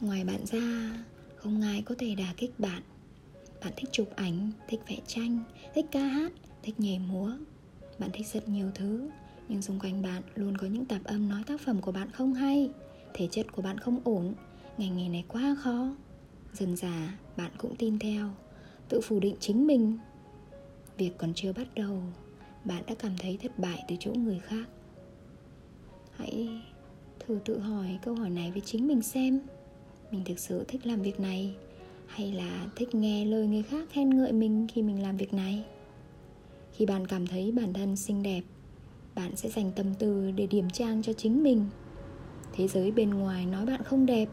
ngoài 0.00 0.24
bạn 0.24 0.46
ra, 0.46 0.90
không 1.36 1.62
ai 1.62 1.82
có 1.82 1.94
thể 1.98 2.14
đả 2.14 2.34
kích 2.36 2.60
bạn. 2.60 2.82
Bạn 3.64 3.72
thích 3.76 3.88
chụp 3.92 4.08
ảnh, 4.16 4.50
thích 4.68 4.80
vẽ 4.88 4.96
tranh, 5.06 5.38
thích 5.74 5.86
ca 5.90 6.00
hát, 6.00 6.32
thích 6.62 6.80
nhảy 6.80 6.98
múa. 6.98 7.32
Bạn 7.98 8.10
thích 8.12 8.26
rất 8.26 8.48
nhiều 8.48 8.70
thứ, 8.74 9.10
nhưng 9.48 9.62
xung 9.62 9.80
quanh 9.80 10.02
bạn 10.02 10.22
luôn 10.34 10.56
có 10.56 10.66
những 10.66 10.84
tạp 10.84 11.04
âm 11.04 11.28
nói 11.28 11.42
tác 11.46 11.60
phẩm 11.60 11.80
của 11.80 11.92
bạn 11.92 12.10
không 12.10 12.34
hay, 12.34 12.70
thể 13.14 13.28
chất 13.30 13.46
của 13.52 13.62
bạn 13.62 13.78
không 13.78 14.00
ổn, 14.04 14.34
ngành 14.78 14.96
nghề 14.96 15.08
này 15.08 15.24
quá 15.28 15.56
khó. 15.62 15.94
Dần 16.52 16.76
dà, 16.76 17.18
bạn 17.36 17.50
cũng 17.58 17.76
tin 17.76 17.98
theo, 17.98 18.30
tự 18.88 19.00
phủ 19.00 19.20
định 19.20 19.36
chính 19.40 19.66
mình. 19.66 19.98
Việc 20.96 21.10
còn 21.18 21.34
chưa 21.34 21.52
bắt 21.52 21.74
đầu, 21.74 22.02
bạn 22.64 22.82
đã 22.86 22.94
cảm 22.98 23.12
thấy 23.18 23.38
thất 23.42 23.58
bại 23.58 23.84
từ 23.88 23.96
chỗ 24.00 24.12
người 24.12 24.38
khác. 24.38 24.68
Hãy 26.16 26.62
thử 27.18 27.38
tự 27.44 27.58
hỏi 27.58 27.98
câu 28.02 28.14
hỏi 28.14 28.30
này 28.30 28.50
với 28.50 28.60
chính 28.60 28.88
mình 28.88 29.02
xem 29.02 29.40
mình 30.10 30.24
thực 30.24 30.38
sự 30.38 30.64
thích 30.68 30.86
làm 30.86 31.02
việc 31.02 31.20
này. 31.20 31.54
Hay 32.06 32.32
là 32.32 32.66
thích 32.76 32.94
nghe 32.94 33.24
lời 33.24 33.46
người 33.46 33.62
khác 33.62 33.88
khen 33.90 34.10
ngợi 34.10 34.32
mình 34.32 34.66
khi 34.72 34.82
mình 34.82 35.02
làm 35.02 35.16
việc 35.16 35.34
này? 35.34 35.64
Khi 36.72 36.86
bạn 36.86 37.06
cảm 37.06 37.26
thấy 37.26 37.52
bản 37.52 37.72
thân 37.72 37.96
xinh 37.96 38.22
đẹp, 38.22 38.42
bạn 39.14 39.36
sẽ 39.36 39.48
dành 39.48 39.72
tâm 39.76 39.94
tư 39.94 40.30
để 40.30 40.46
điểm 40.46 40.70
trang 40.70 41.02
cho 41.02 41.12
chính 41.12 41.42
mình. 41.42 41.66
Thế 42.52 42.68
giới 42.68 42.90
bên 42.90 43.10
ngoài 43.10 43.46
nói 43.46 43.66
bạn 43.66 43.82
không 43.82 44.06
đẹp, 44.06 44.28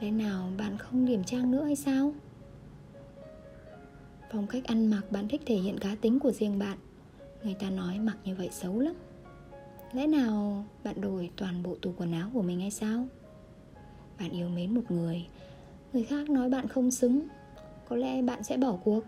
lẽ 0.00 0.10
nào 0.10 0.50
bạn 0.58 0.78
không 0.78 1.06
điểm 1.06 1.24
trang 1.24 1.50
nữa 1.50 1.64
hay 1.64 1.76
sao? 1.76 2.14
Phong 4.32 4.46
cách 4.46 4.64
ăn 4.64 4.86
mặc 4.86 5.02
bạn 5.10 5.28
thích 5.28 5.42
thể 5.46 5.56
hiện 5.56 5.78
cá 5.78 5.96
tính 6.00 6.18
của 6.18 6.32
riêng 6.32 6.58
bạn. 6.58 6.78
Người 7.44 7.54
ta 7.54 7.70
nói 7.70 7.98
mặc 7.98 8.16
như 8.24 8.34
vậy 8.34 8.48
xấu 8.52 8.80
lắm. 8.80 8.94
Lẽ 9.92 10.06
nào 10.06 10.64
bạn 10.84 11.00
đổi 11.00 11.30
toàn 11.36 11.62
bộ 11.62 11.76
tủ 11.82 11.92
quần 11.96 12.12
áo 12.12 12.30
của 12.34 12.42
mình 12.42 12.60
hay 12.60 12.70
sao? 12.70 13.06
Bạn 14.20 14.30
yêu 14.30 14.48
mến 14.48 14.74
một 14.74 14.90
người. 14.90 15.26
Người 15.92 16.04
khác 16.04 16.30
nói 16.30 16.50
bạn 16.50 16.68
không 16.68 16.90
xứng, 16.90 17.28
có 17.88 17.96
lẽ 17.96 18.22
bạn 18.22 18.42
sẽ 18.42 18.56
bỏ 18.56 18.78
cuộc. 18.84 19.04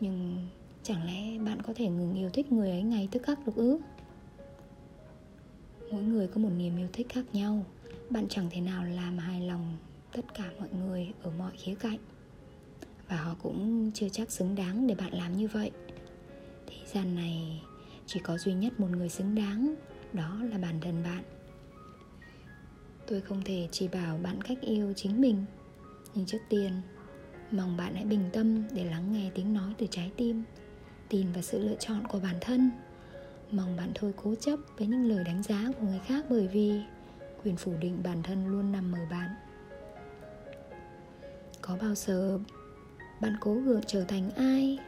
Nhưng 0.00 0.46
chẳng 0.82 1.04
lẽ 1.04 1.38
bạn 1.38 1.62
có 1.62 1.72
thể 1.76 1.88
ngừng 1.88 2.14
yêu 2.14 2.30
thích 2.30 2.52
người 2.52 2.70
ấy 2.70 2.82
ngay 2.82 3.08
tức 3.12 3.22
khắc 3.22 3.46
được 3.46 3.56
ư 3.56 3.78
mỗi 5.90 6.02
người 6.02 6.26
có 6.26 6.40
một 6.40 6.50
niềm 6.56 6.76
yêu 6.76 6.88
thích 6.92 7.06
khác 7.08 7.24
nhau. 7.32 7.64
Bạn 8.10 8.26
chẳng 8.28 8.48
thể 8.50 8.60
nào 8.60 8.84
làm 8.84 9.18
hài 9.18 9.40
lòng 9.40 9.76
tất 10.12 10.34
cả 10.34 10.50
mọi 10.58 10.68
người 10.78 11.12
ở 11.22 11.30
mọi 11.38 11.52
khía 11.56 11.74
cạnh. 11.74 11.98
Và 13.08 13.16
họ 13.16 13.36
cũng 13.42 13.90
chưa 13.94 14.08
chắc 14.08 14.30
xứng 14.30 14.54
đáng 14.54 14.86
để 14.86 14.94
bạn 14.94 15.14
làm 15.14 15.36
như 15.36 15.48
vậy. 15.48 15.70
Thế 16.66 16.76
gian 16.86 17.14
này 17.14 17.62
chỉ 18.06 18.20
có 18.20 18.38
duy 18.38 18.54
nhất 18.54 18.80
một 18.80 18.88
người 18.90 19.08
xứng 19.08 19.34
đáng, 19.34 19.74
đó 20.12 20.38
là 20.50 20.58
bản 20.58 20.80
thân 20.80 21.02
bạn 21.04 21.24
tôi 23.10 23.20
không 23.20 23.42
thể 23.44 23.68
chỉ 23.72 23.88
bảo 23.88 24.18
bạn 24.22 24.42
cách 24.42 24.58
yêu 24.60 24.92
chính 24.96 25.20
mình. 25.20 25.44
Nhưng 26.14 26.26
trước 26.26 26.38
tiên, 26.48 26.72
mong 27.50 27.76
bạn 27.76 27.94
hãy 27.94 28.04
bình 28.04 28.30
tâm 28.32 28.62
để 28.74 28.84
lắng 28.84 29.12
nghe 29.12 29.30
tiếng 29.34 29.54
nói 29.54 29.74
từ 29.78 29.86
trái 29.90 30.10
tim, 30.16 30.42
tin 31.08 31.32
vào 31.32 31.42
sự 31.42 31.58
lựa 31.58 31.76
chọn 31.78 32.06
của 32.06 32.20
bản 32.20 32.36
thân. 32.40 32.70
Mong 33.50 33.76
bạn 33.76 33.92
thôi 33.94 34.12
cố 34.16 34.34
chấp 34.34 34.56
với 34.78 34.86
những 34.86 35.04
lời 35.04 35.24
đánh 35.24 35.42
giá 35.42 35.64
của 35.80 35.86
người 35.86 36.00
khác 36.06 36.24
bởi 36.30 36.48
vì 36.48 36.80
quyền 37.44 37.56
phủ 37.56 37.74
định 37.80 38.00
bản 38.04 38.22
thân 38.22 38.46
luôn 38.46 38.72
nằm 38.72 38.92
ở 38.92 39.06
bạn. 39.10 39.30
Có 41.62 41.76
bao 41.82 41.94
giờ 41.94 42.38
bạn 43.20 43.36
cố 43.40 43.54
gượng 43.54 43.82
trở 43.86 44.04
thành 44.04 44.30
ai? 44.30 44.78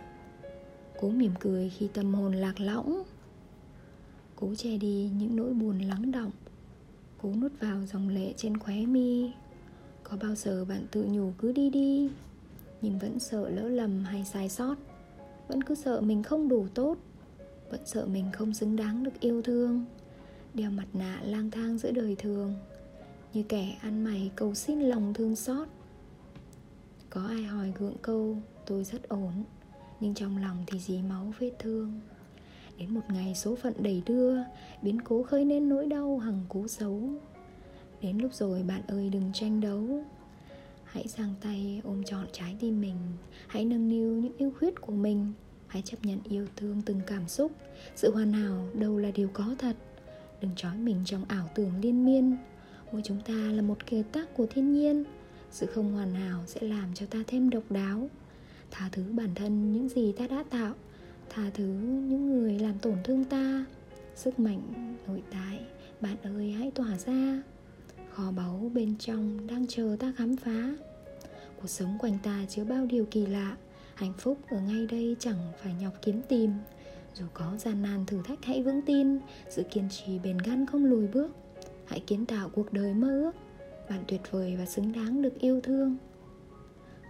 Cố 1.00 1.08
mỉm 1.08 1.32
cười 1.40 1.68
khi 1.70 1.88
tâm 1.94 2.14
hồn 2.14 2.34
lạc 2.34 2.60
lõng? 2.60 3.02
Cố 4.36 4.54
che 4.54 4.76
đi 4.76 5.10
những 5.18 5.36
nỗi 5.36 5.54
buồn 5.54 5.78
lắng 5.78 6.12
động? 6.12 6.30
Cố 7.22 7.32
nuốt 7.40 7.52
vào 7.60 7.86
dòng 7.86 8.08
lệ 8.08 8.32
trên 8.36 8.58
khóe 8.58 8.86
mi. 8.86 9.30
Có 10.02 10.16
bao 10.22 10.34
giờ 10.34 10.64
bạn 10.64 10.86
tự 10.90 11.04
nhủ 11.04 11.32
cứ 11.38 11.52
đi 11.52 11.70
đi, 11.70 12.10
nhưng 12.80 12.98
vẫn 12.98 13.18
sợ 13.18 13.48
lỡ 13.48 13.68
lầm 13.68 14.04
hay 14.04 14.24
sai 14.24 14.48
sót? 14.48 14.76
Vẫn 15.48 15.62
cứ 15.62 15.74
sợ 15.74 16.00
mình 16.00 16.22
không 16.22 16.48
đủ 16.48 16.66
tốt, 16.74 16.96
vẫn 17.70 17.80
sợ 17.84 18.06
mình 18.06 18.26
không 18.32 18.54
xứng 18.54 18.76
đáng 18.76 19.04
được 19.04 19.20
yêu 19.20 19.42
thương. 19.42 19.84
Đeo 20.54 20.70
mặt 20.70 20.86
nạ 20.92 21.20
lang 21.24 21.50
thang 21.50 21.78
giữa 21.78 21.90
đời 21.90 22.16
thường, 22.18 22.54
như 23.32 23.42
kẻ 23.42 23.78
ăn 23.82 24.04
mày 24.04 24.30
cầu 24.36 24.54
xin 24.54 24.80
lòng 24.80 25.14
thương 25.14 25.36
xót. 25.36 25.68
Có 27.10 27.26
ai 27.26 27.42
hỏi 27.42 27.72
gượng 27.78 27.96
câu, 28.02 28.36
tôi 28.66 28.84
rất 28.84 29.08
ổn, 29.08 29.32
nhưng 30.00 30.14
trong 30.14 30.36
lòng 30.36 30.64
thì 30.66 30.78
dí 30.78 31.02
máu 31.02 31.32
vết 31.38 31.52
thương 31.58 32.00
đến 32.82 32.94
một 32.94 33.00
ngày 33.08 33.34
số 33.34 33.56
phận 33.56 33.72
đầy 33.78 34.02
đưa, 34.06 34.36
biến 34.82 35.00
cố 35.04 35.22
khơi 35.22 35.44
nên 35.44 35.68
nỗi 35.68 35.86
đau 35.86 36.18
hằng 36.18 36.40
cố 36.48 36.68
xấu. 36.68 37.10
Đến 38.00 38.18
lúc 38.18 38.34
rồi 38.34 38.62
bạn 38.62 38.82
ơi 38.86 39.10
đừng 39.12 39.30
tranh 39.34 39.60
đấu. 39.60 40.04
Hãy 40.84 41.08
giang 41.08 41.34
tay 41.40 41.80
ôm 41.84 42.04
trọn 42.04 42.26
trái 42.32 42.56
tim 42.60 42.80
mình, 42.80 42.96
hãy 43.46 43.64
nâng 43.64 43.88
niu 43.88 44.16
những 44.16 44.36
yêu 44.36 44.52
khuyết 44.58 44.80
của 44.80 44.92
mình, 44.92 45.32
hãy 45.66 45.82
chấp 45.82 45.96
nhận 46.02 46.18
yêu 46.24 46.46
thương 46.56 46.82
từng 46.86 47.00
cảm 47.06 47.28
xúc. 47.28 47.52
Sự 47.96 48.14
hoàn 48.14 48.32
hảo 48.32 48.68
đâu 48.74 48.98
là 48.98 49.10
điều 49.10 49.28
có 49.32 49.54
thật. 49.58 49.76
Đừng 50.40 50.52
trói 50.56 50.76
mình 50.76 51.02
trong 51.04 51.24
ảo 51.24 51.48
tưởng 51.54 51.72
liên 51.82 52.04
miên. 52.04 52.36
Mỗi 52.92 53.00
chúng 53.04 53.20
ta 53.20 53.34
là 53.34 53.62
một 53.62 53.86
kiệt 53.86 54.06
tác 54.12 54.34
của 54.36 54.46
thiên 54.46 54.72
nhiên. 54.72 55.04
Sự 55.50 55.66
không 55.66 55.92
hoàn 55.92 56.14
hảo 56.14 56.42
sẽ 56.46 56.60
làm 56.60 56.94
cho 56.94 57.06
ta 57.06 57.18
thêm 57.26 57.50
độc 57.50 57.64
đáo. 57.70 58.08
Tha 58.70 58.88
thứ 58.92 59.04
bản 59.12 59.34
thân 59.34 59.72
những 59.72 59.88
gì 59.88 60.12
ta 60.12 60.26
đã 60.26 60.44
tạo 60.50 60.74
tha 61.34 61.50
thứ 61.54 61.64
những 62.08 62.26
người 62.26 62.58
làm 62.58 62.78
tổn 62.78 62.96
thương 63.04 63.24
ta. 63.24 63.64
Sức 64.14 64.38
mạnh, 64.38 64.62
nội 65.06 65.22
tại, 65.30 65.60
bạn 66.00 66.16
ơi, 66.22 66.50
hãy 66.50 66.70
tỏa 66.70 66.98
ra. 67.06 67.42
Kho 68.10 68.32
báu 68.32 68.70
bên 68.74 68.96
trong 68.98 69.46
đang 69.46 69.66
chờ 69.66 69.96
ta 70.00 70.12
khám 70.16 70.36
phá. 70.36 70.74
Cuộc 71.62 71.68
sống 71.68 71.98
quanh 71.98 72.18
ta 72.22 72.44
chứa 72.48 72.64
bao 72.64 72.86
điều 72.86 73.04
kỳ 73.10 73.26
lạ. 73.26 73.56
Hạnh 73.94 74.12
phúc 74.18 74.38
ở 74.48 74.60
ngay 74.60 74.86
đây 74.90 75.16
chẳng 75.18 75.38
phải 75.62 75.74
nhọc 75.80 75.92
kiếm 76.02 76.22
tìm. 76.28 76.50
Dù 77.14 77.24
có 77.34 77.56
gian 77.58 77.82
nan 77.82 78.06
thử 78.06 78.22
thách, 78.22 78.44
hãy 78.44 78.62
vững 78.62 78.82
tin. 78.82 79.18
Sự 79.50 79.62
kiên 79.62 79.88
trì 79.90 80.18
bền 80.18 80.38
gan 80.38 80.66
không 80.66 80.84
lùi 80.84 81.06
bước. 81.06 81.30
Hãy 81.86 82.00
kiến 82.00 82.26
tạo 82.26 82.48
cuộc 82.48 82.72
đời 82.72 82.94
mơ 82.94 83.08
ước. 83.08 83.32
Bạn 83.90 84.04
tuyệt 84.08 84.20
vời 84.30 84.56
và 84.58 84.66
xứng 84.66 84.92
đáng 84.92 85.22
được 85.22 85.38
yêu 85.40 85.60
thương 85.60 85.96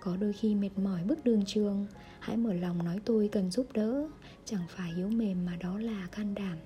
có 0.04 0.16
đôi 0.16 0.32
khi 0.32 0.54
mệt 0.54 0.70
mỏi 0.76 1.04
bước 1.04 1.24
đường 1.24 1.42
trường. 1.46 1.86
Hãy 2.20 2.36
mở 2.36 2.52
lòng 2.52 2.84
nói 2.84 3.00
tôi 3.04 3.28
cần 3.28 3.50
giúp 3.50 3.66
đỡ. 3.74 4.08
Chẳng 4.44 4.62
phải 4.68 4.92
yếu 4.96 5.08
mềm 5.08 5.46
mà 5.46 5.56
đó 5.56 5.78
là 5.78 6.08
can 6.12 6.34
đảm. 6.34 6.58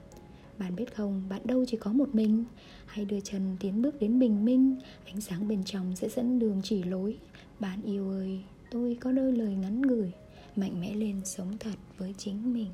Bạn 0.59 0.77
biết 0.77 0.95
không, 0.95 1.23
bạn 1.29 1.41
đâu 1.45 1.65
chỉ 1.69 1.77
có 1.77 1.93
một 1.93 2.15
mình. 2.15 2.45
Hãy 2.87 3.05
đưa 3.05 3.21
chân 3.21 3.57
tiến 3.61 3.83
bước 3.83 4.01
đến 4.01 4.19
bình 4.19 4.45
minh, 4.45 4.77
ánh 5.05 5.21
sáng 5.21 5.49
bên 5.49 5.65
trong 5.65 5.97
sẽ 5.97 6.09
dẫn 6.09 6.39
đường 6.39 6.61
chỉ 6.65 6.83
lối. 6.83 7.19
Bạn 7.61 7.83
yêu 7.83 8.11
ơi, 8.11 8.41
tôi 8.71 8.97
có 9.01 9.13
đôi 9.13 9.33
lời 9.33 9.55
ngắn 9.55 9.83
gửi 9.83 10.13
mạnh 10.57 10.81
mẽ 10.81 10.95
lên 10.95 11.21
sống 11.25 11.59
thật 11.59 11.77
với 11.99 12.15
chính 12.19 12.53
mình. 12.53 12.71